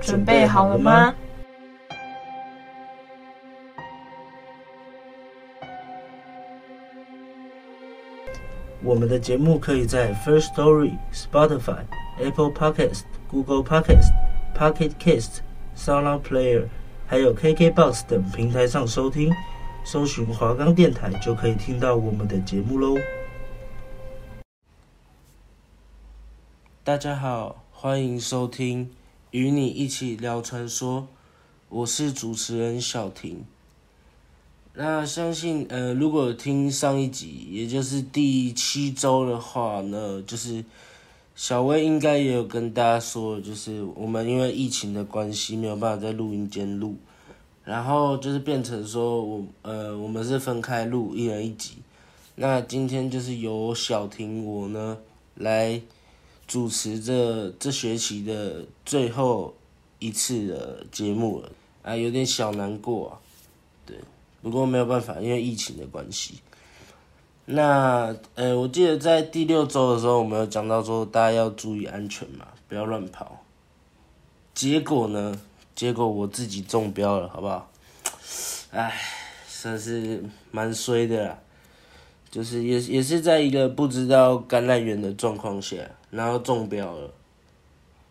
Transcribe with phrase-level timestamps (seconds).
[0.00, 1.14] 准备好了吗？
[8.82, 11.82] 我们的节目可以在 First Story、Spotify、
[12.18, 14.12] Apple Podcast、Google Podcast、
[14.56, 15.40] Pocket Cast、
[15.76, 16.66] SoundPlayer，
[17.06, 19.32] 还有 KKBox 等平台上收听。
[19.84, 22.96] 搜寻华冈电台就可以听到我们的节目喽。
[26.82, 28.95] 大家好，欢迎收听。
[29.36, 31.08] 与你一起聊传说，
[31.68, 33.44] 我是主持人小婷。
[34.72, 40.64] 那相信，呃，如果听上一集，也就是第七周的话呢，就是
[41.34, 46.96] 小薇应该也有跟大家说，就是我们因为疫情的关系，没有办法在录音间录，
[47.62, 51.74] 然后就是变成说我，呃，我们是分开录，一人一集。
[52.36, 54.96] 那今天就是由小婷我呢
[55.34, 55.82] 来。
[56.46, 59.54] 主持这这学期的最后
[59.98, 61.50] 一次的节目了
[61.82, 63.18] 啊，有点小难过啊。
[63.84, 63.96] 对，
[64.42, 66.40] 不过没有办法，因为疫情的关系。
[67.46, 73.44] 那呃，我记得在第六周的时候，我们有讲到说大家要注意安全嘛，不要乱跑。
[74.54, 75.40] 结果呢？
[75.74, 77.70] 结果我自己中标了，好不好？
[78.70, 78.98] 唉，
[79.46, 81.38] 算是蛮衰的啦。
[82.36, 85.74] 就是也也是在一个不知道感染源的状况下。
[86.10, 87.10] 然后中标了，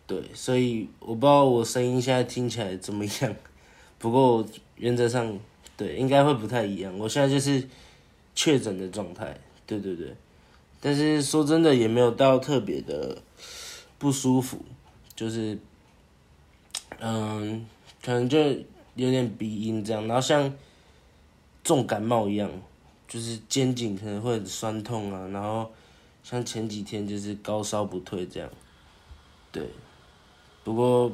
[0.08, 3.36] 对，所以我不知道我声音现在听起来怎么样，
[4.00, 4.44] 不过
[4.78, 5.40] 原则上
[5.78, 6.98] 对应该会不太一样。
[6.98, 7.68] 我现在就是
[8.34, 9.38] 确诊的状态，
[9.68, 10.16] 对对对，
[10.82, 13.16] 但是说真的也没有到特别的
[14.00, 14.58] 不舒服，
[15.16, 15.56] 就是
[16.98, 17.64] 嗯，
[18.04, 18.40] 可能就
[18.96, 20.52] 有点鼻音这样，然后像
[21.64, 22.52] 重感冒一样，
[23.08, 25.72] 就是肩颈可能会很酸痛啊，然后。
[26.24, 28.50] 像前几天就是高烧不退这样，
[29.52, 29.64] 对，
[30.64, 31.12] 不过，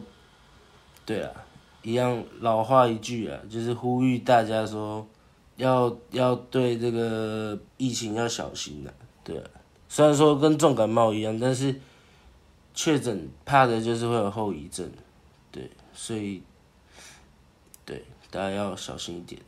[1.06, 1.30] 对啊，
[1.84, 5.06] 一样老话一句啊，就是呼吁大家说，
[5.58, 9.50] 要要对这个疫情要小心的，对啊，
[9.90, 11.76] 虽然说跟重感冒一样，但是
[12.74, 14.90] 确诊怕的就是会有后遗症，
[15.52, 16.42] 对，所以，
[17.86, 19.42] 对，大家要小心一点。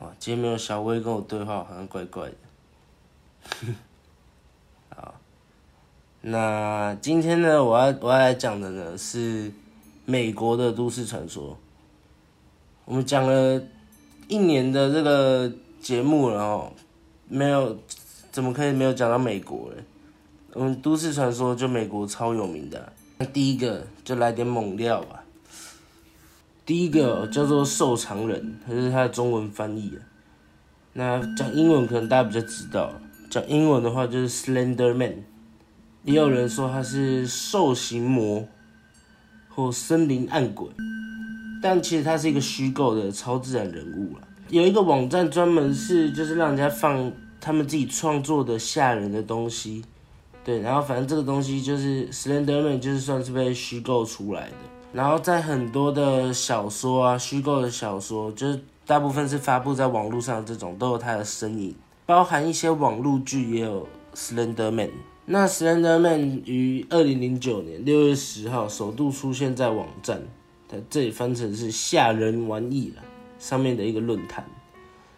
[0.00, 2.34] 哇，今天没有小薇跟我对话，好像怪怪的。
[4.94, 5.14] 好
[6.20, 9.50] 那今天呢，我要我要来讲的呢是
[10.04, 11.56] 美国的都市传说。
[12.84, 13.62] 我们讲了
[14.28, 16.72] 一年的这个节目了哦，
[17.28, 17.78] 没有
[18.30, 19.82] 怎么可以没有讲到美国嘞？
[20.52, 22.92] 我们都市传说就美国超有名的。
[23.18, 25.22] 那第一个就来点猛料吧。
[26.66, 30.02] 第一个叫做瘦长人，这是它的中文翻译啊。
[30.94, 32.92] 那讲英文可能大家比较知道，
[33.30, 35.22] 讲英文的话就是 Slender Man。
[36.02, 38.46] 也有人说他是兽形魔
[39.48, 40.68] 或森林暗鬼，
[41.62, 44.26] 但其实他是一个虚构的超自然人物了。
[44.48, 49.84] 有一个网站专门是就是让人家放他们自己创作的吓人的东西，
[50.44, 54.56] 对，然后反正这个东西就是 Slenderman 就是算是被虚构出来的。
[54.92, 61.74] 然后在很多的小说啊，虚构的小说，就是大部分是发布在网络上，这种都有他的身影，
[62.06, 64.90] 包含一些网络剧也有 Slenderman。
[65.26, 70.22] 那 Slender Man 于二零零九年六月十号首度出现在网站，
[70.68, 73.02] 它这里翻成是吓人玩意了，
[73.38, 74.44] 上面的一个论坛。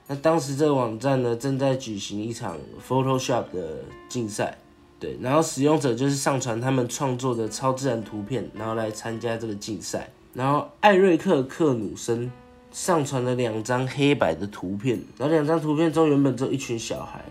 [0.06, 2.56] 那当时这个网站呢正在举行一场
[2.88, 4.56] Photoshop 的竞赛，
[5.00, 10.10] 对，然后使用者就是上传他们创作的超自然图片，然后来参加这个竞赛。
[10.34, 12.30] 然后艾瑞克克努森
[12.70, 17.24] 上传了两张黑白的图片，然后两张图片中原本只有一群小孩。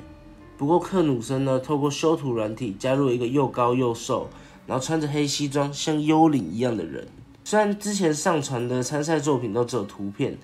[0.57, 4.29] 不过克努森呢，透过修图软体加入一个又高又瘦，
[4.65, 7.07] 然后穿着黑西装像幽灵一样的人。
[7.43, 10.37] 虽然之前上传的参赛作品都只有图片，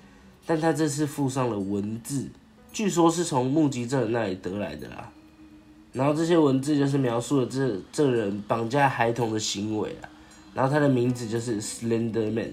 [0.46, 2.30] 但他这次附上了文字，
[2.72, 5.10] 据说是从目击证人那里得来的啦。
[5.94, 10.04] 然后这些文字就是描述了这这人绑架孩童的行为啊。
[10.52, 12.52] 然后他的名字就是 Slender Man。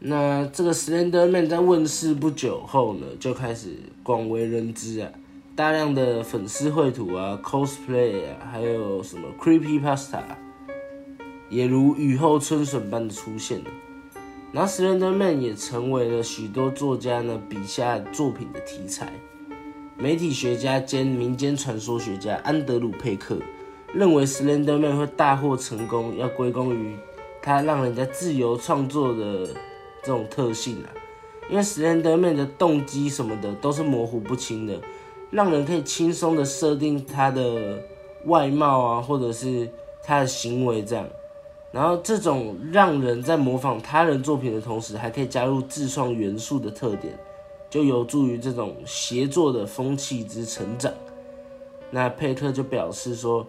[0.00, 5.10] 那这个 Slender Man 在问世不久后呢，就开始广为人知啊。
[5.54, 10.22] 大量的粉丝绘图啊，cosplay 啊，还有什么 creepypasta，
[11.50, 13.70] 也如雨后春笋般的出现了。
[14.52, 19.12] 然后，Slender Man 也成为了许多作家呢笔下作品的题材。
[20.00, 23.36] 媒体学家兼民间传说学家安德鲁佩克
[23.92, 26.96] 认为，Slender Man 会大获成功，要归功于
[27.42, 29.48] 他让人家自由创作的
[30.04, 30.94] 这种特性啊。
[31.50, 34.80] 因为 Slender Man 的动机什么的都是模糊不清的。
[35.32, 37.82] 让人可以轻松的设定他的
[38.26, 39.68] 外貌啊，或者是
[40.00, 41.04] 他的行为这样，
[41.72, 47.18] 然后这种让人在模仿他人作品的同时，还可以加入自创元素的特点，
[47.70, 50.92] 就有助于这种协作的风气之成长。
[51.90, 53.46] 那佩特就表示说，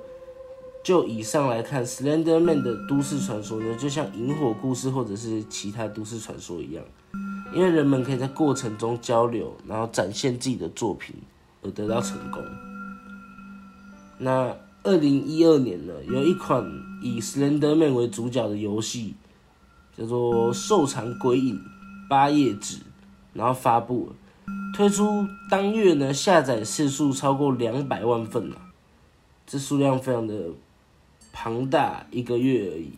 [0.83, 6.83] 就以上来看，Slender Man 的都市传说呢，就像萤火故事或者是其他都市传说一样，
[7.53, 11.15] 因为人们可以在过程中交流，然后展现自己的作品。
[11.61, 12.41] 而得到成功。
[14.17, 16.65] 那二零一二年呢，有一款
[17.03, 19.15] 以 Slender Man 为主角的游戏，
[19.97, 21.61] 叫做《瘦长鬼影
[22.09, 22.77] 八页纸》，
[23.33, 24.15] 然后发布了，
[24.75, 28.61] 推出当月呢，下载次数超过两百万份了，
[29.45, 30.49] 这数量非常的
[31.31, 32.91] 庞大，一个月而已。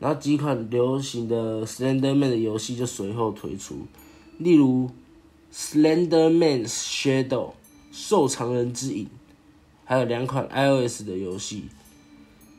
[0.00, 3.86] 然后几款流行的 Slender Man 的游戏就随后推出，
[4.38, 4.90] 例如
[5.52, 7.52] Slender Man's Shadow。
[7.90, 9.08] 瘦长人之影，
[9.84, 11.64] 还有两款 iOS 的游戏，《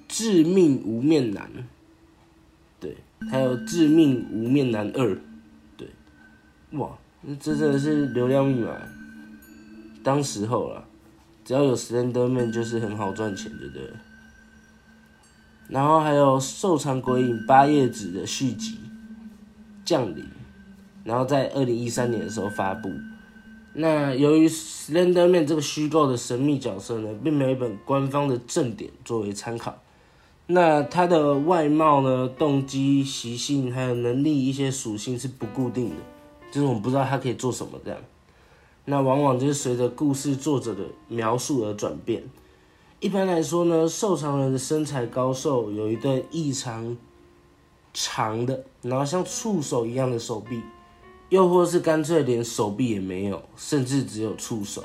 [0.09, 1.49] 致命无面男》，
[2.81, 2.97] 对，
[3.31, 5.15] 还有《致命无面男二》，
[6.73, 6.89] 哇，
[7.21, 8.75] 那这真的是流量密码，
[10.03, 10.85] 当时候了，
[11.43, 13.91] 只要有 Slender Man 就是很好赚钱，对不对？
[15.67, 18.77] 然后还有《瘦长鬼影八页纸》的续集
[19.83, 20.23] 降临，
[21.03, 22.91] 然后在二零一三年的时候发布。
[23.73, 29.81] 那由于 Slender Man 这个虚构的神秘角色呢，并没有一本官方的正典作为参考。
[30.47, 35.95] 那他的外貌呢、动机、习性还有能力一些属性是不固定的，
[36.51, 37.99] 就是我们不知道他可以做什么这样。
[38.85, 42.23] 那往往就是随着故事作者的描述而转变。
[42.99, 46.97] 一般来说呢，瘦长人的身材高瘦，有一对异常
[47.93, 50.61] 长的，然后像触手一样的手臂。
[51.29, 54.83] 又或是干脆连手臂也没有，甚至只有触手，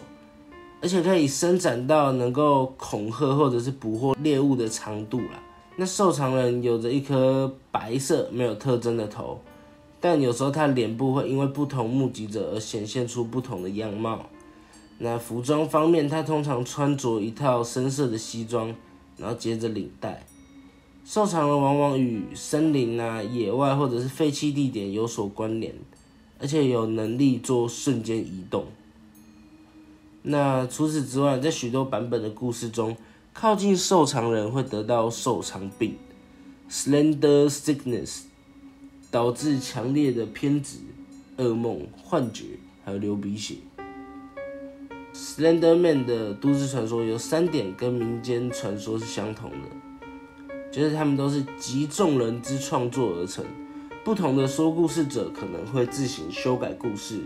[0.82, 5.42] 而且可以伸展到能够恐吓或者是捕获猎物的长度啦。
[5.76, 9.40] 那瘦长人有着一颗白色没有特征的头，
[10.04, 14.26] 但有时候他脸部会因为不同目击者而显现出不同的样貌。
[14.98, 18.74] 那服装方面，他通常穿着一套深色的西装，
[19.16, 20.26] 然后接着领带。
[21.06, 25.74] 瘦长人往往与森林啊、野外或者是废弃地点有所关联。
[26.38, 28.66] 而且有能力做瞬间移动。
[30.20, 32.94] 那除此之外，在许多版本的故事中，
[33.32, 35.96] 靠近瘦长人会得到瘦长病
[36.68, 38.24] （Slender Sickness），
[39.14, 40.78] 导致强烈的偏执、
[41.36, 42.46] 噩梦、幻觉，
[42.84, 43.54] 还有流鼻血。
[45.14, 53.44] Slender Man 的都市传说有三点跟民间传说是相同的，就是他们都是集众人之创作而成。
[54.02, 57.20] 不同的说故事者可能会自行修改故事，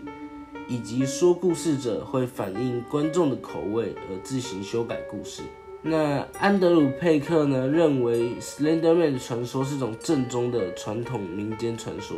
[0.69, 5.41] 以及说故事者会反映观众的口味而自行修改故事。
[5.81, 12.17] 那安德鲁佩克呢，认为 Slender Man 的传说是种正宗的传统民间传说，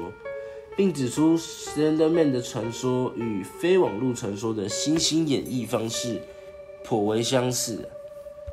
[0.77, 6.23] 并指出 Slender Man 的传说与非网络传说的新兴演绎方式
[6.83, 7.87] 颇为相似。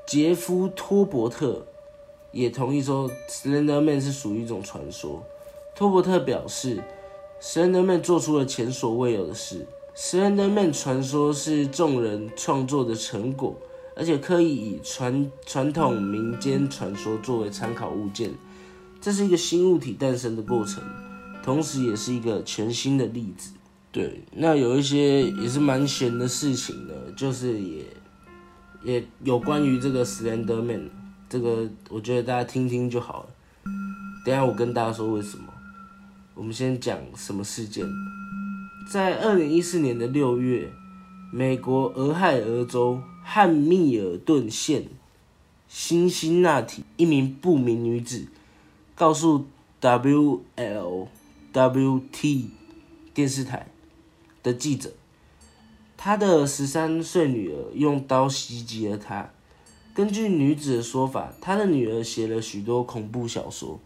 [0.06, 1.66] 杰夫托伯特
[2.32, 5.24] 也同意说 Slender Man 是属于一种传说。
[5.74, 6.84] 托伯特表示
[7.42, 9.66] ，Slender Man 做出了前所未有的事。
[9.96, 13.56] Slender Man 传说是众人创作的成果，
[13.98, 18.32] 而且可以以传传统民间传说作为参考物件。
[19.02, 20.84] 这是一个新物体诞生的过程，
[21.44, 23.52] 同时也是一个全新的例子。
[23.92, 27.86] 对，那有一些也是蛮闲的事情呢，就是也
[28.84, 30.90] 也有关于这个 Slender Man，
[31.30, 33.30] 这个我觉得大家听听就好了。
[34.26, 35.46] 等下我跟大家说为什么。
[36.36, 37.84] 我们先讲什么事件？
[38.92, 40.72] 在二零一四年的六月，
[41.32, 44.86] 美国俄亥俄州汉密尔顿县
[45.68, 48.28] 辛辛那提一名不明女子
[48.96, 49.46] 告诉
[49.82, 50.46] WLWT
[53.14, 53.68] 电视台
[54.42, 54.94] 的记者，
[55.98, 59.30] 她的十三岁女儿用刀袭击了她。
[59.94, 63.78] 根据女子的说法，她的女儿写了许多恐怖小说，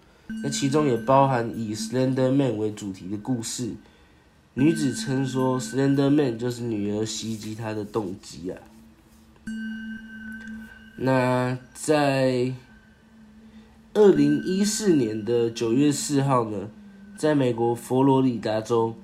[0.43, 3.71] 那其中也包含以 Slender Man 为主题的故事。
[4.53, 8.61] 女子称说，Slender Man 就是女儿袭击她的动机啊。
[10.97, 12.53] 那在
[13.93, 16.69] 二零一四年的九月四号呢，
[17.17, 18.95] 在美国佛罗里达州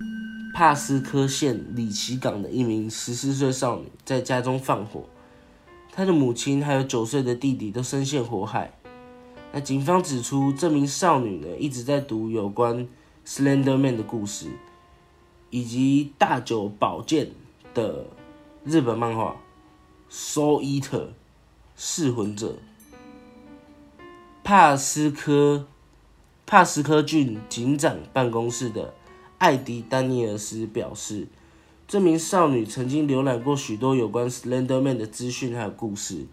[0.53, 5.03] 帕斯科县里奇港的一名十四岁少女在家中放火，
[5.91, 8.71] 她的母亲还有九岁的弟弟都深陷火海。
[9.51, 12.87] 那警方指出，这名少女呢一直在读有关
[13.25, 14.47] Slender Man 的故事。
[15.49, 17.31] 以及大久保健
[17.73, 18.05] 的
[18.65, 19.31] 日本漫画
[20.09, 20.81] 《Soul Eater》
[21.75, 22.55] 噬魂者，
[24.43, 25.65] 帕斯科
[26.45, 28.93] 帕斯科郡警长办公室的
[29.37, 31.27] 艾迪丹尼尔斯表示，
[31.87, 36.25] 这名少女曾经浏览过许多有关 Slender Man 的资讯还有故事，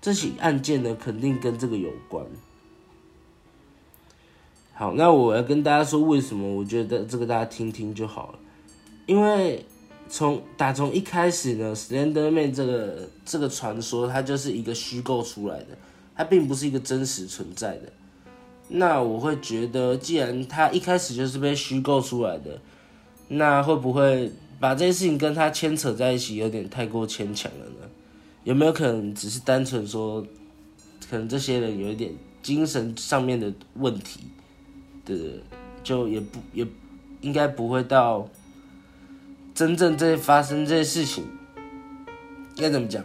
[0.00, 2.26] 这起案件呢肯定跟这个有关。
[4.74, 6.56] 好，那我要跟大家说为什么？
[6.56, 8.38] 我觉得这个大家听听就好了。
[9.06, 9.66] 因为
[10.12, 15.66] 从打从一开始呢，Slender Man 这个这个传说，它就是一个虚构出来的，
[16.16, 17.92] 它并不是一个真实存在的。
[18.66, 22.60] 那我会觉得，既然它一开始就是被虚构出来的，
[23.28, 27.88] 那会不会把这件事情跟它牵扯在一起，有点太过牵强了呢？
[28.42, 30.20] 有没有可能只是单纯说，
[31.08, 32.12] 可能这些人有一点
[32.42, 34.20] 精神上面的问题
[35.04, 35.14] 的，
[35.84, 36.66] 就也不也
[37.20, 38.28] 应该不会到。
[39.60, 41.22] 真正在发生这些事情，
[42.54, 43.04] 应该怎么讲？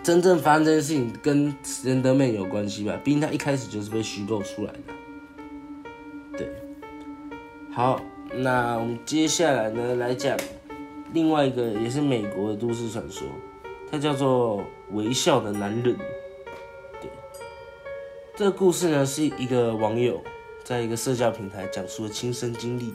[0.00, 2.96] 真正发生这些事情跟 Slender Man 有关系吧？
[3.02, 6.38] 毕竟他一开始就是被虚构出来的。
[6.38, 6.48] 对，
[7.72, 8.00] 好，
[8.32, 10.38] 那我们接下来呢，来讲
[11.12, 13.26] 另外一个也是美国的都市传说，
[13.90, 14.58] 它叫做
[14.92, 15.92] 《微笑的男人》。
[17.00, 17.10] 对，
[18.36, 20.22] 这个故事呢是一个网友
[20.62, 22.94] 在一个社交平台讲述的亲身经历。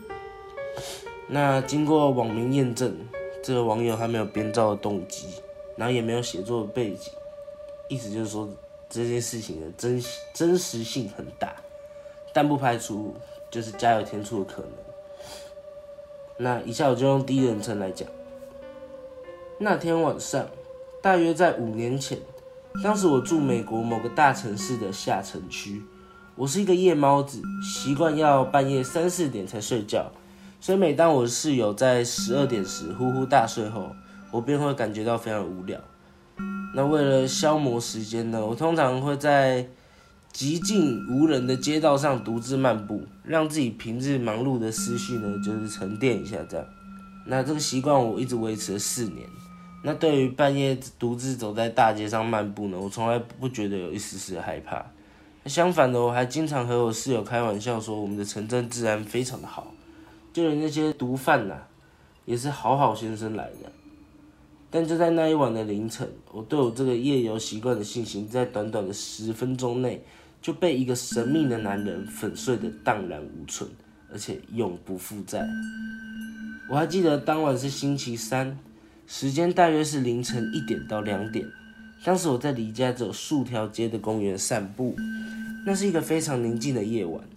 [1.30, 2.96] 那经过网民验证，
[3.44, 5.28] 这个网友他没有编造的动机，
[5.76, 7.12] 然后也没有写作的背景，
[7.90, 8.48] 意思就是说
[8.90, 10.02] 这件事情的真
[10.34, 11.54] 真实性很大，
[12.34, 13.14] 但不排除
[13.52, 14.72] 就是加油添醋的可能。
[16.38, 18.08] 那以下我就用第一人称来讲。
[19.60, 20.48] 那天晚上，
[21.02, 22.18] 大约在五年前，
[22.82, 25.82] 当时我住美国某个大城市的下城区，
[26.36, 30.10] 我是一个夜猫子，习惯要半夜三四点才睡觉。
[30.60, 33.96] 所以每当我室友在十二点时呼呼大睡后，
[34.32, 35.80] 我便会感觉到非常无聊。
[36.76, 39.68] 那为了消磨时间呢，我通常会在
[40.34, 46.66] 寂静无人的街道上独自漫步，让自己平日忙碌的思绪呢，就是沉淀一下这样。
[47.26, 49.26] 那这个习惯我一直维持了四年。
[49.84, 54.86] 那对于半夜独自走在大街上漫步呢，我从来不觉得有一丝丝的害怕。
[55.46, 59.72] 相反的，我还经常和我室友开玩笑说，我们的城镇治安非常的好。
[60.38, 61.56] 就连那些毒贩呐，
[62.24, 63.72] 也是好好先生来的。
[64.70, 70.00] 但就在那一晚的凌晨，我对我这个夜游习惯的信心，在短短的十分钟内
[70.40, 73.68] 就被一个神秘的男人粉碎的荡然无存，
[74.12, 75.44] 而且永不复在。
[76.70, 78.60] 我还记得当晚是星期三，
[79.08, 81.50] 时间大约是凌晨一点到两点。
[82.06, 84.96] 当时我在离家只有数条街的公园散步，
[85.66, 87.28] 那是一个非常宁静的夜晚。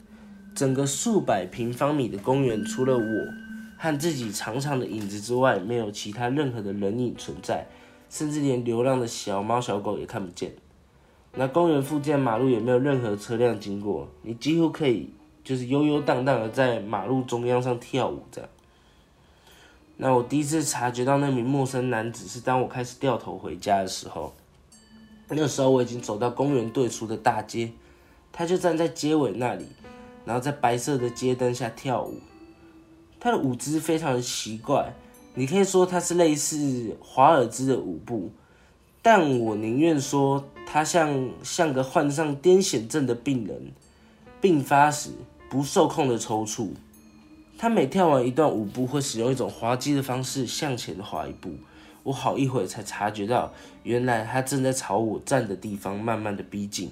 [0.54, 3.34] 整个数百平方米的公园，除了我
[3.78, 7.66] 和自己长长的影子之外，没有其他任何的人影存在，
[8.10, 10.52] 甚至连流浪的小猫小狗也看不见。
[11.32, 15.10] 那公园附近马路也没有任何车辆经过，你几乎可以
[15.44, 18.50] 就是悠悠荡荡的在马路中央上跳舞这样。
[19.96, 24.34] 那我第一次察觉到那名陌生男子是当我开始掉头回家的时候，
[25.28, 27.70] 那时候我已经走到公园对出的大街，
[28.32, 29.66] 他就站在街尾那里。
[30.24, 32.20] 然后在白色的街灯下跳舞，
[33.18, 34.92] 他的舞姿非常的奇怪，
[35.34, 38.30] 你可以说他是类似华尔兹的舞步，
[39.02, 43.72] 但我宁愿说他像像个患上癫痫症的病人，
[44.40, 45.10] 病发时
[45.48, 46.70] 不受控的抽搐。
[47.58, 51.50] 他每跳完一段舞步，会使用一种滑稽的方式向前滑一步，
[52.02, 56.90] 我好一会才察觉到，原来他正在朝我站的地方慢慢的逼近。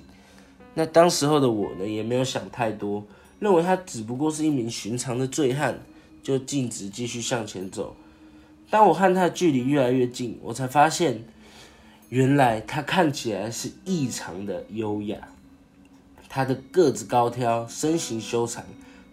[0.75, 3.03] 那当时候的我呢，也没有想太多。
[3.39, 5.81] 认为他只不过是一名寻常的醉汉，
[6.23, 7.97] 就径直继续向前走。
[8.71, 11.25] 当我和他的距离越来越近，我才发现，
[12.09, 15.17] 原来他看起来是异常的优雅。
[16.29, 18.65] 他的个子高挑，身形修长，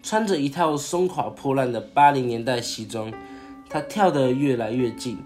[0.02, 3.12] 穿着一套松垮破烂的八零年代西装。
[3.68, 5.18] 他跳得越来越近，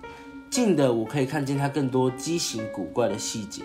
[0.48, 3.62] 近的我可以看见他更多畸形古怪的细节。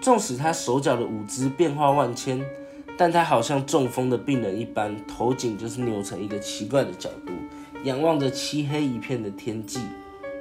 [0.00, 2.42] 纵使他手脚的舞姿变化万千，
[2.98, 7.32] 但他好像中风的病人一般，头颈就是扭成一个奇怪的角度，
[7.84, 9.80] 仰望着漆黑一片的天际。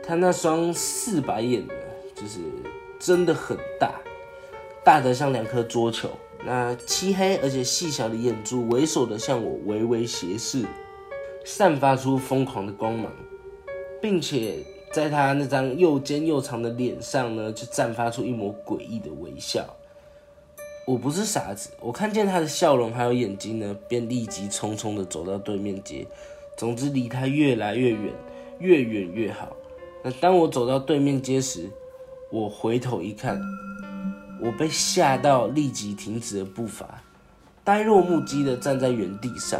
[0.02, 1.74] 他那双四白眼呢，
[2.14, 2.40] 就是
[3.00, 4.00] 真的很大，
[4.84, 6.10] 大得像两颗桌球。
[6.46, 10.64] 那漆黑而且细小的眼珠猥琐的向我微微斜视，
[11.44, 13.12] 散发出疯狂的光芒，
[14.00, 14.60] 并且
[14.94, 19.75] 在他那张又尖又长的脸上呢，就绽发出一抹诡异的微笑。
[20.86, 26.06] 我不是傻子，我看见他的笑容还有眼睛呢，便立即匆匆的走到对面街。
[26.56, 28.14] 总之，离他越来越远，
[28.60, 29.48] 越远越好。
[30.04, 31.68] 那当我走到对面街时，
[32.32, 33.42] 我回头一看。
[34.40, 37.02] 我被吓到，立即停止了步伐，
[37.64, 39.60] 呆若木鸡的站在原地上。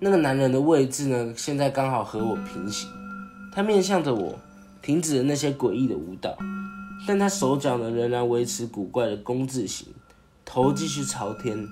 [0.00, 2.88] 那个男人的位置呢，现在刚好和我平行。
[3.54, 4.34] 他面向着我，
[4.80, 6.34] 停止了那些诡异的舞蹈，
[7.06, 9.88] 但他手脚呢，仍然维持古怪的弓字形，
[10.44, 11.66] 头继续朝天，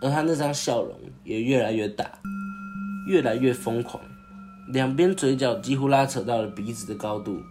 [0.00, 2.20] 而他那张笑容也越来越大，
[3.08, 4.02] 越来越疯狂，
[4.72, 7.42] 两边嘴角几乎拉扯到了鼻子的高度。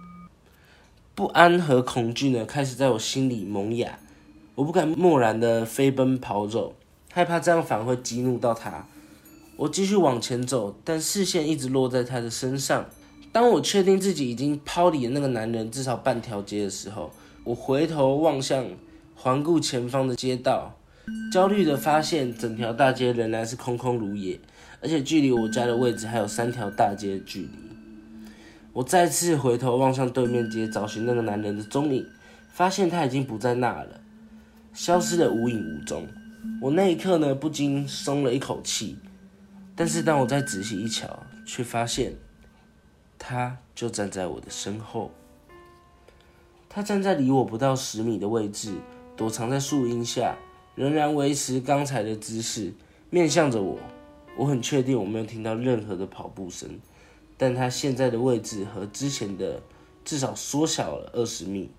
[1.16, 4.00] 不安和恐惧呢，开始在我心里萌芽。
[4.56, 6.76] 我不敢贸然的飞奔跑走，
[7.12, 8.88] 害怕这样反而会激怒到他。
[9.56, 12.86] 我继续往前走，但视线一直落在他的身上。
[13.32, 17.12] 当我确定自己已经抛离了那个男人至少半条街的时候，
[17.44, 18.66] 我回头望向
[19.20, 20.78] 环顾前方的街道，
[21.34, 24.40] 焦虑的发现整条大街仍然是空空如也，
[24.80, 27.50] 而且距离我家的位置还有三条大街的距离。
[28.74, 32.06] 我再次回头望向对面街，找寻那个男人的踪影，
[32.54, 34.00] 发现他已经不在那了，
[34.72, 36.08] 消失得无影无踪。
[36.62, 39.00] 我那一刻呢，不禁松了一口气。
[39.76, 42.14] 但是当我再仔细一瞧，却发现
[43.18, 45.12] 他就站在我的身后。
[46.70, 48.76] 他站在离我不到十米的位置，
[49.18, 50.38] 躲藏在树荫下，
[50.76, 52.72] 仍然维持刚才的姿势，
[53.10, 53.80] 面向着我。
[54.38, 56.80] 我很确定我没有听到任何的跑步声。
[57.40, 59.62] 但他现在的位置和之前的
[60.06, 61.70] 至少缩小了二十米，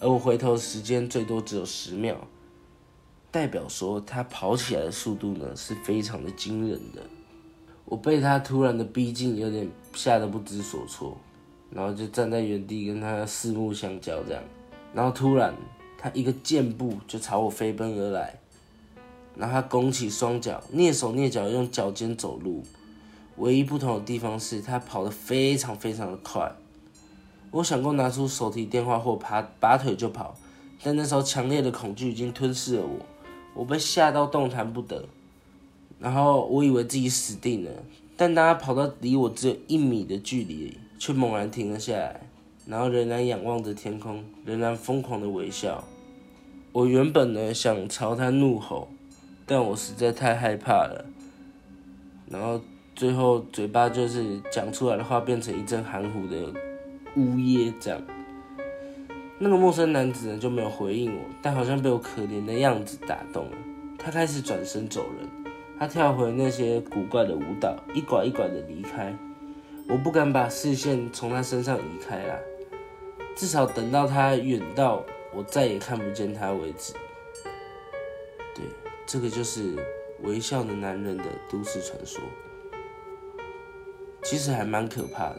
[0.00, 2.26] 而我回头时间最多只有十秒，
[3.30, 7.02] 代表说他跑起来的速度呢是非常的惊人的。
[7.84, 11.16] 我被他突然的逼近，有点吓得不知所措，
[11.70, 14.42] 然后就站在原地跟他四目相交这样，
[14.92, 15.54] 然后突然
[16.04, 18.38] 他一个箭步就朝我飞奔而来，
[19.34, 22.62] 然后他拱起双脚，蹑手蹑脚用脚尖走路。
[23.38, 26.52] 唯一不同的地方是他跑得非常非常的快。
[27.50, 30.36] 我想过拿出手提电话或拔拔腿就跑，
[30.82, 32.98] 但那时候强烈的恐惧已经吞噬了我，
[33.54, 35.06] 我被吓到动弹不得。
[35.98, 37.70] 然后我以为自己死定了，
[38.14, 42.20] 但当他跑到离我只有一米的距离，却猛然停了下来，
[42.66, 45.82] 然后仍然仰望着天空，仍然疯狂的微笑。
[46.74, 48.88] 我原本呢想朝他怒吼，
[49.46, 51.06] 但我实在太害怕了，
[52.28, 52.60] 然后。
[52.96, 56.54] 最后，嘴巴就是讲出来的话变成一阵含糊的
[57.16, 58.00] 呜咽，这样。
[59.36, 63.56] 那个陌生男子呢就没有回应我，但好像被我可怜的样子打动了。
[63.98, 65.28] 他开始转身走人，
[65.76, 69.12] 他跳回那些古怪的舞蹈，一拐一拐的离开。
[69.88, 72.36] 我不敢把视线从他身上移开啦，
[73.34, 76.92] 至少等到他远到我再也看不见他为止。
[78.54, 78.64] 对，
[79.06, 79.74] 这个就是
[80.22, 82.20] 微笑的男人的都市传说。
[84.22, 85.36] 其实还蛮可怕的，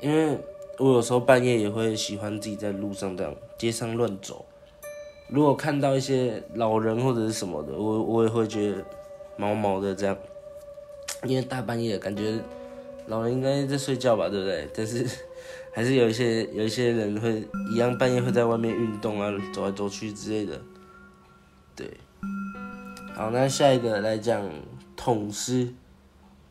[0.00, 0.36] 因为
[0.78, 4.44] 我有时候半夜也会喜欢自己在路上这样街上乱走。
[5.28, 8.84] 如果看到一些老人或者是什么的，我我也会觉得
[9.36, 10.16] 毛毛的这样，
[11.22, 12.38] 因为大半夜感觉
[13.06, 14.68] 老人应该在睡觉吧，对不对？
[14.74, 15.06] 但是
[15.74, 20.60] 还是有一些有一些人会一样半夜会在外面运动啊，走来走去之类的。
[21.74, 21.92] 对，
[23.12, 24.40] 好，那下一个来讲
[24.94, 25.74] 捅师。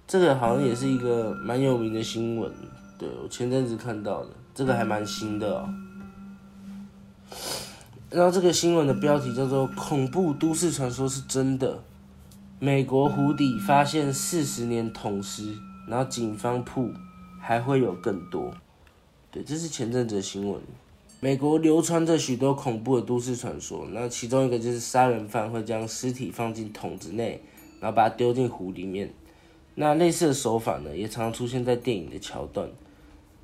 [0.06, 2.52] 这个好像也是一个蛮有名的新闻，
[3.00, 5.74] 对，我前阵子看到的，这个还蛮新的哦。
[8.10, 11.82] 然后这个新闻的标题叫做“恐怖都市传说是真的”，
[12.60, 15.56] 美国湖底发现四十年捅尸，
[15.88, 16.92] 然后警方铺
[17.40, 18.54] 还会有更多。
[19.34, 20.62] 对，这是前阵子的新闻。
[21.20, 27.42] 美国流传着许多恐怖的都市传说，那其中一个就是杀人犯会将尸体放进桶子内，
[27.80, 29.12] 然后把它丢进湖里面。
[29.74, 32.70] 那类似的手法呢，也常常出现在电影的桥段。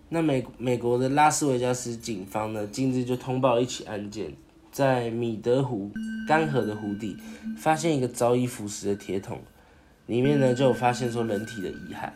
[0.09, 4.31] 那美美国的拉斯维加斯警方呢，近日就通报一起案件，
[4.71, 5.89] 在米德湖
[6.27, 7.17] 干涸的湖底
[7.57, 9.39] 发现一个早已腐蚀的铁桶，
[10.05, 12.11] 里面呢就有发现说人体的遗骸。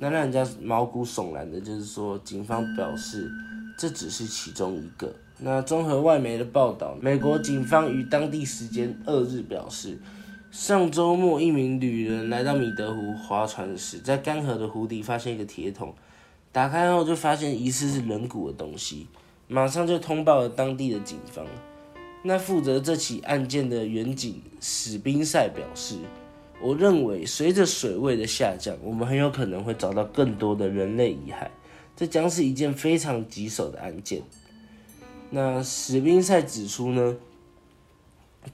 [0.00, 3.30] 那让人家毛骨悚然的就是说，警方表示
[3.76, 5.12] 这只是其中一个。
[5.40, 9.98] 那综合外媒的报道，美国警方于当地时间二日表示，
[10.50, 15.94] 上周末一名旅人来到米德湖划船时，在干涸的湖底发现一个铁桶。
[16.50, 19.06] 打开后就发现疑似是人骨的东西，
[19.46, 21.44] 马上就通报了当地的警方。
[22.24, 25.96] 那负责这起案件的员警史宾塞表示
[26.60, 31.48] ：“我认为随着水位的下降，我们很有可能会找到更多的人类遗骸，
[31.96, 34.22] 这将是一件非常棘手的案件。”
[35.30, 37.16] 那史宾塞指出呢，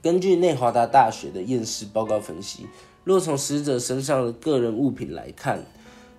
[0.01, 2.67] 根据内华达大学的验尸报告分析，
[3.03, 5.65] 若从死者身上的个人物品来看，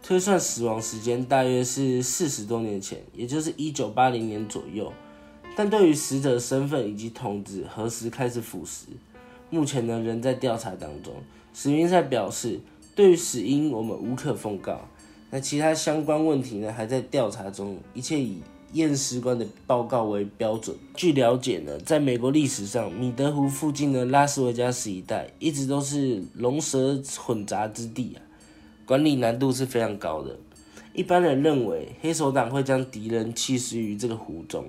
[0.03, 4.93] 推算死亡时间大约是四十多年前，也就是一九八零年左右。
[5.55, 8.87] 但对于死者身份以及桶子何时开始腐蚀，
[9.51, 11.15] 目前呢仍在调查当中。
[11.59, 12.61] 史宾赛表示，
[12.95, 14.79] 对于死因我们无可奉告。
[15.31, 18.43] 那其他相关问题呢还在调查中，一切以
[18.75, 20.77] 验尸官的报告为标准。
[20.95, 28.21] 据了解呢，在美国历史上，米德湖附近的拉斯维加斯一带一直都是龙蛇混杂之地啊。
[28.85, 30.37] 管理难度是非常高的，
[30.93, 34.67] 一般人认为黑手党会将敌人弃尸于这个湖中，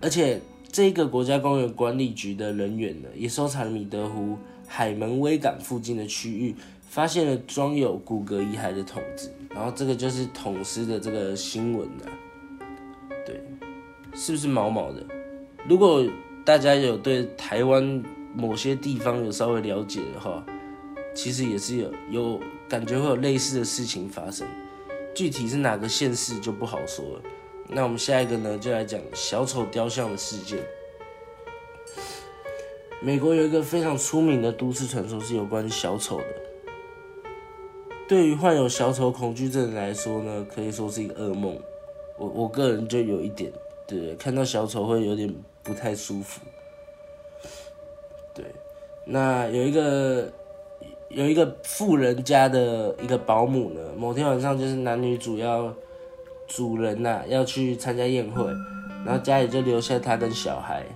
[0.00, 4.38] 而且这个国家公园管理局的人员呢，也搜查了米德湖
[4.72, 6.54] 海门威港附近的区域，
[6.88, 12.06] 发现了装有骨骼遗骸的桶子，然后这个就是桶尸的这个新闻的，
[13.26, 13.42] 对，
[14.14, 15.04] 是不是毛毛的？
[15.66, 16.06] 如果
[16.44, 18.00] 大家有对台湾
[18.32, 20.46] 某些地方有稍微了解的话，
[21.16, 22.40] 其实也是有有。
[22.70, 24.46] 感觉会有类似的事情发生，
[25.12, 27.22] 具体是哪个县市就不好说了。
[27.66, 30.60] 那我们下一个呢，就来讲小丑雕像的事件。
[33.02, 36.24] 美国有一个非常出名的都市传说，是有关小丑的。
[38.08, 41.58] 对于患有小丑恐惧症的来说呢，可以说是一个噩梦。
[42.18, 43.50] 我我个人就有一点，
[43.86, 46.40] 对，看到小丑会有点不太舒服。
[48.34, 48.44] 对，
[49.04, 50.30] 那有一个。
[51.08, 55.74] 有一个富人家的一个保姆呢，某天晚上就是男女主要
[56.46, 58.44] 主人呐、啊、要去参加宴会，
[59.04, 60.86] 然后家里就留下他跟小孩。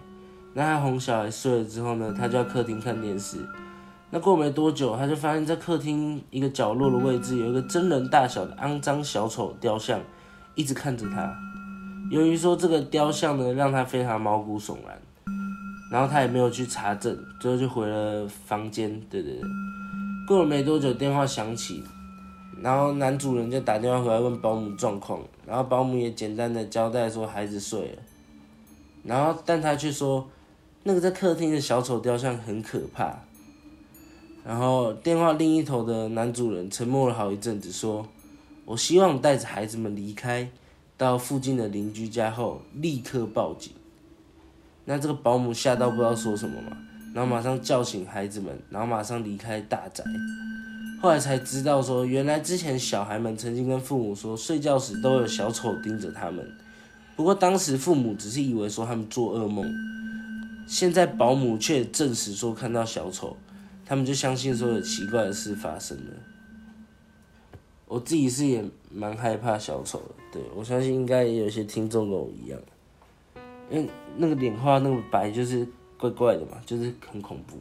[0.55, 3.39] 那他哄小孩睡了之后呢，他就在客厅看电视。
[4.11, 10.01] 那过没多久，他就发现，在客厅一个角落的位置有一个真人大小的肮脏小丑雕像，
[10.55, 11.37] 一直看着他。
[12.11, 14.97] 由于说这个雕像呢，让他非常毛骨悚然，
[15.91, 18.89] 然后他也没有去查证，最后就回了房间。
[19.11, 19.43] 对对对。
[20.29, 21.83] 过了没多久，电话响起，
[22.63, 28.03] 然后男主人就打电话回来问保姆状况，然后保姆也简单的交代说孩子睡了，
[29.03, 30.27] 然后但他却说
[30.87, 33.19] 那个在客厅的小丑雕像很可怕，
[34.45, 38.07] 然后电话另一头的男主人沉默了好一阵子，说
[38.67, 40.47] ：“我希望带着孩子们离开，
[40.99, 43.73] 到附近的邻居家后立刻报警。”
[44.85, 46.77] 那这个保姆吓到不知道说什么嘛。
[47.15, 50.05] 然后马上叫醒孩子们，然后马上离开大宅。
[51.01, 56.47] 后来才知道说，原来之前小孩们曾经跟父母说，睡觉时都有小丑盯着他们。
[57.17, 59.65] 不过当时父母只是以为说他们做噩梦，
[60.67, 63.37] 现在保姆却证实说看到小丑，
[63.85, 66.13] 他们就相信说有奇怪的事发生了。
[67.87, 72.61] 我自己是也蛮害怕小丑的，对，我相信应该也有些听众跟我一样，
[73.71, 75.67] 因为那个脸画那么白，就是。
[75.97, 77.57] 怪怪的嘛，就是很恐怖。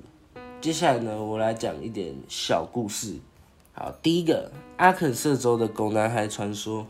[0.60, 3.16] 接下来呢，我来讲一点小故事。
[3.72, 6.86] 好，第一个，阿肯色州的狗男孩传说。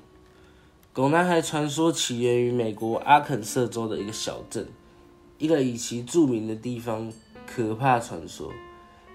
[0.93, 4.67] 狗男孩传说起源于美国阿肯色州的一个小镇，
[5.37, 7.11] 一个以其著名的地方
[7.45, 8.51] 可怕传说。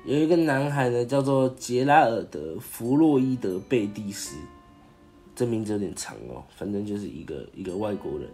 [0.04, 4.36] 有一个男孩呢，叫做杰拉尔德·弗洛伊德·贝蒂斯，
[5.34, 8.28] 这名字有点长哦，反正就是一个一个外国人。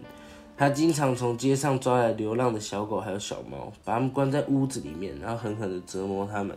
[0.56, 6.56] 他经常从街上抓来流浪的小狗还有小猫，把它们关在屋子里面，然后狠狠地折磨它们，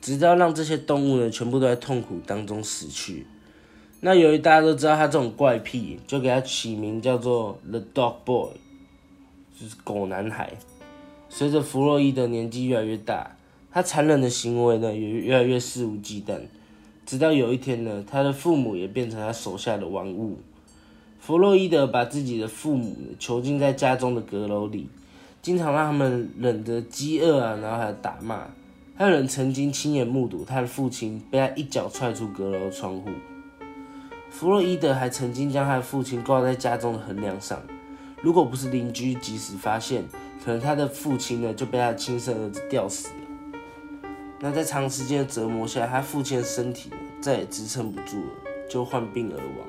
[0.00, 3.26] 直到让这些动物呢全部都在痛苦当中死去。
[4.00, 8.50] 那由于大家都知道他这种怪癖，就给他起名叫做 The Dog Boy，
[9.60, 10.52] 就是狗男孩。
[11.28, 13.36] 随着弗洛伊德年纪越来越大，
[13.70, 16.40] 他残忍的行为呢也越来越肆无忌惮，
[17.04, 20.38] 直到有一天呢，他的父母也变成他手下的玩物。
[21.18, 24.88] 弗洛伊德把自己的父母囚禁在家中的阁楼里，
[25.42, 28.46] 经常让他们忍着饥饿啊，然后还打骂。
[28.96, 33.10] 还有人曾经亲眼目睹他的父亲被他一脚踹出阁楼的窗户。
[34.30, 37.62] 弗洛伊德还曾经将他的父亲挂在家中的横梁上，
[38.22, 40.04] 如果不是邻居及时发现，
[40.44, 43.14] 可能他的父亲呢就被他亲生儿子吊死了。
[44.38, 49.66] 那在长时间的折磨下，他父亲的身体再也支撑不住了，就患病而亡。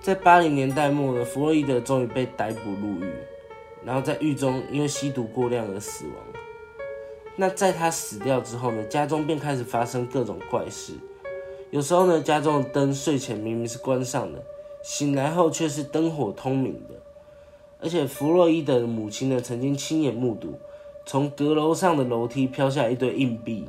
[0.00, 3.12] 在八零年代末呢，弗洛伊德终于被逮捕入狱，
[3.84, 6.14] 然后在狱中因为吸毒过量而死亡。
[7.36, 10.92] 那在他死掉之后呢，家中便开始发生各种怪事。
[11.70, 14.40] 有时候呢，家中的灯睡前明明是关上的，
[14.84, 16.94] 醒来后却是灯火通明的。
[17.84, 20.58] 而且弗洛伊德的母亲呢，曾经亲眼目睹
[21.04, 23.66] 从阁楼上的楼梯飘下一堆硬币，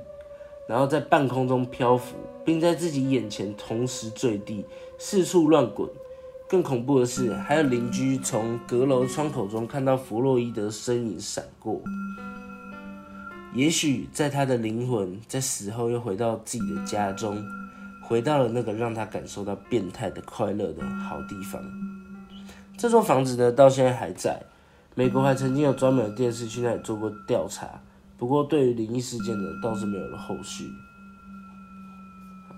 [0.70, 4.64] 然后在半空中漂浮，并在自己眼前同时坠地，
[4.98, 5.90] 四处乱滚。
[6.48, 11.82] 更恐怖的是，还有邻居从阁楼窗口中看到弗洛伊德身影闪过。
[13.54, 17.44] 也许在他的灵魂在死后又回到自己的家中。
[18.08, 21.60] 回到了那个让他感受到变态的快乐的好地方。
[22.78, 24.44] 这座房子呢，到现在还在。
[24.94, 27.82] 美国还曾经有专门的电视去那里做过调查，
[28.18, 30.70] 不过对于灵异事件呢，倒是没有了后续。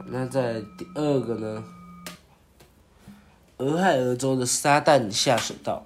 [0.06, 1.64] 那在第二个呢，
[3.58, 5.84] 俄亥俄州的撒旦下水道。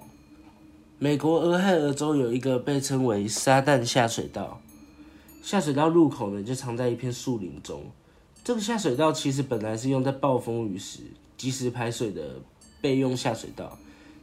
[0.98, 4.60] 美国俄亥俄州有一个被称为撒旦下水道，
[5.42, 7.82] 下水道入口呢，就藏在一片树林中。
[8.44, 11.00] 这个下水道其实本来是用在暴风雨时
[11.36, 12.36] 及时排水的
[12.80, 13.76] 备用下水道，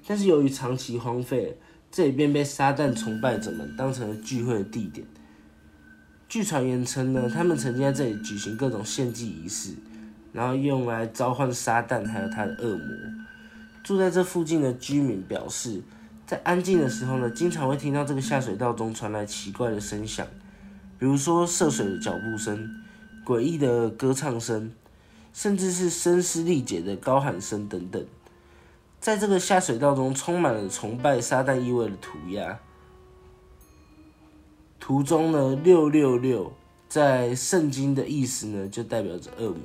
[0.08, 1.58] 但是由于长期荒废，
[1.92, 5.06] 这里便被撒旦崇拜者们当成了聚会的地点。
[6.28, 9.74] 据传言称呢，他们曾经在这里举行各种献祭仪式，
[10.34, 12.88] 然后用来召唤撒旦还有他的恶魔。
[13.84, 15.82] 住在这附近的居民表示，
[16.26, 20.28] 在安静的时候呢，经常会听到这个下水道中传来奇怪的声响，
[20.98, 22.84] 比如说涉水的脚步声。
[23.26, 24.72] 诡异的歌唱声，
[25.34, 28.04] 甚至是声嘶力竭的高喊声等等，
[29.10, 32.60] 在这个下水道中充满了崇拜撒旦意味的涂鸦。
[34.80, 36.54] 图中呢，六六六
[36.88, 39.62] 在圣经的意思呢，就代表着恶魔。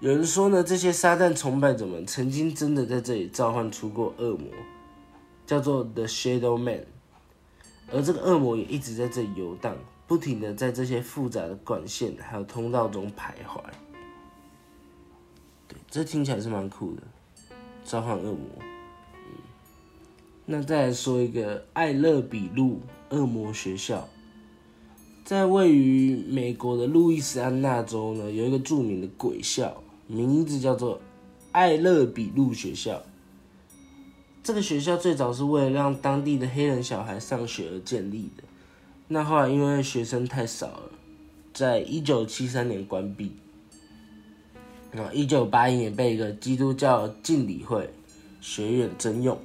[0.00, 4.48] 有人说呢，这些撒旦崇拜者们曾经真的在这里召唤出过恶魔，
[5.46, 6.86] 叫做 The Shadow Man，
[7.92, 9.76] 而这个恶魔也一直在这里游荡。
[10.06, 13.60] 不停的在这些复杂的管线还有通道中徘徊，
[15.68, 17.02] 对，这听起来是蛮酷的，
[17.84, 18.40] 召唤恶魔。
[18.58, 19.38] 嗯，
[20.46, 24.08] 那再来说一个艾勒比路恶魔学校，
[25.24, 31.00] 在位于美国的路易斯安那州呢，有一个著名的鬼校，名字叫做
[31.52, 33.02] 艾勒比路学校。
[34.42, 38.44] 这个学校最早是为了让当地的黑人小孩上学而建立的。
[39.08, 40.90] 那后来因为学生太少了，
[41.52, 43.32] 在一九七三年关闭。
[44.96, 47.88] 啊，一九八一年被一个基督教敬礼会
[48.40, 49.38] 学院征用。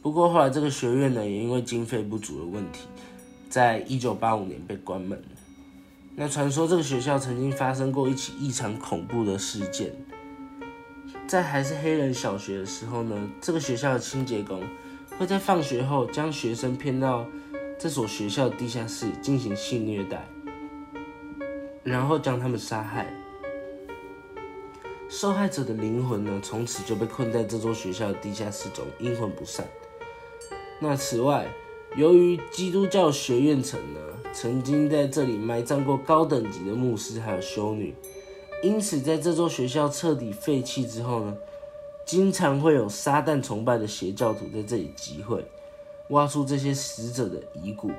[0.00, 2.86] 不过后来这个学院呢，也因为经费不足的问题，
[3.48, 5.22] 在一九八五年被关门。
[6.14, 9.92] 那传说这个学校曾经发生过一起异常恐怖的事件，
[11.26, 14.62] 在还是黑人小学的时候呢，这个学校的清洁工
[15.18, 17.26] 会在放学后将学生骗到。
[17.78, 20.24] 这所学校地下室进行性虐待，
[21.82, 23.12] 然后将他们杀害。
[25.14, 29.68] 受害者的灵魂呢，从此就被困在这座学校的地下室中，阴魂不散。
[30.80, 31.46] 那此外，
[31.98, 34.00] 由于基督教学院城呢，
[34.32, 37.94] 曾经在这里埋葬过高等级的牧师还有修女，
[38.62, 41.36] 因此在这座学校彻底废弃之后呢，
[42.06, 45.44] 经常会有撒旦崇拜的邪教徒在这里集会。
[46.08, 47.90] 挖出这些死者的遗骨，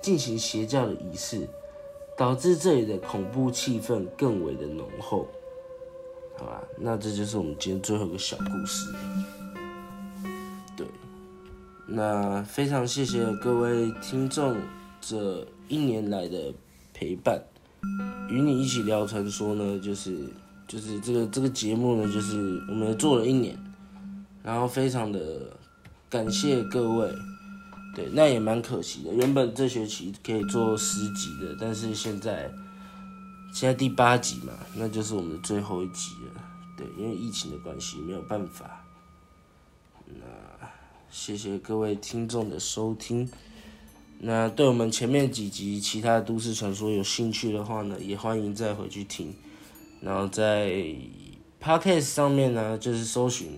[0.00, 1.48] 进行邪教的仪式，
[2.16, 5.26] 导致这里的恐怖气氛更为的浓厚。
[6.42, 8.92] 好吧，那这就是我们今天最后一个小故事。
[10.76, 10.84] 对，
[11.86, 14.56] 那非常谢谢各位听众
[15.00, 16.52] 这一年来的
[16.92, 17.40] 陪伴，
[18.28, 20.18] 与你一起聊传说呢，就是
[20.66, 23.56] 就是这个这个节目呢，就是我们做了一年，
[24.42, 25.56] 然后非常的
[26.10, 27.08] 感谢各位。
[27.94, 29.14] 对，那也蛮可惜的。
[29.14, 32.50] 原本这学期可以做十集的，但是现在
[33.52, 36.42] 现在第八集嘛，那就是我们的最后一集了。
[36.76, 38.84] 对，因为疫情的关系，没有办法。
[40.06, 40.24] 那
[41.10, 43.30] 谢谢各位听众的收听。
[44.20, 49.34] 那对我们前面几集其他的都市传说有兴趣的话呢，也欢迎再回去听。
[50.00, 50.72] 然后在
[51.60, 53.50] Podcast 上面呢，就是搜寻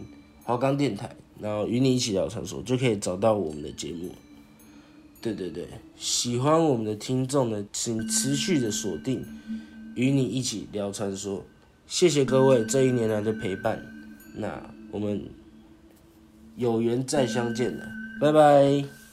[0.43, 4.15] 华冈电台，然后与你一起聊传说，就可以找到我们的节目。
[5.21, 9.25] 对对对，喜欢我们的听众呢，请持续的锁定，
[9.95, 11.45] 与你一起聊传说。
[11.87, 13.85] 谢谢各位这一年来的陪伴，
[14.37, 15.23] 那我们
[16.57, 17.87] 有缘再相见了，
[18.21, 19.04] 拜拜。